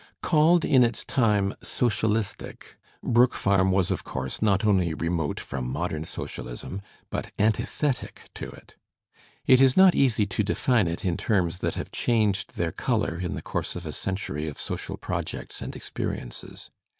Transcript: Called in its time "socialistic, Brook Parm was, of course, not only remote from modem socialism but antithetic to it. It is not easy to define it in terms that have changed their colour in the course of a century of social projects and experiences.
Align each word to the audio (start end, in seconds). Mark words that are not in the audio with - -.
Called 0.23 0.65
in 0.65 0.83
its 0.83 1.05
time 1.05 1.53
"socialistic, 1.61 2.75
Brook 3.03 3.35
Parm 3.35 3.69
was, 3.69 3.91
of 3.91 4.03
course, 4.03 4.41
not 4.41 4.65
only 4.65 4.95
remote 4.95 5.39
from 5.39 5.69
modem 5.69 6.05
socialism 6.05 6.81
but 7.11 7.31
antithetic 7.37 8.21
to 8.33 8.49
it. 8.49 8.73
It 9.45 9.61
is 9.61 9.77
not 9.77 9.93
easy 9.93 10.25
to 10.25 10.41
define 10.41 10.87
it 10.87 11.05
in 11.05 11.17
terms 11.17 11.59
that 11.59 11.75
have 11.75 11.91
changed 11.91 12.57
their 12.57 12.71
colour 12.71 13.19
in 13.19 13.35
the 13.35 13.43
course 13.43 13.75
of 13.75 13.85
a 13.85 13.91
century 13.91 14.47
of 14.47 14.57
social 14.59 14.97
projects 14.97 15.61
and 15.61 15.75
experiences. 15.75 16.71